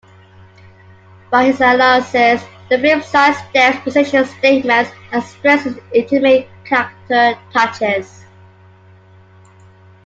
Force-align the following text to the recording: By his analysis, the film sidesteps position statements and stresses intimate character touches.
By 1.29 1.43
his 1.45 1.61
analysis, 1.61 2.41
the 2.71 2.79
film 2.79 3.01
sidesteps 3.01 3.83
position 3.83 4.25
statements 4.25 4.89
and 5.11 5.21
stresses 5.23 5.77
intimate 5.93 6.47
character 6.65 7.39
touches. 7.53 8.23